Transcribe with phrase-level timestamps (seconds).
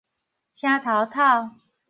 [0.51, 1.51] 聲頭敨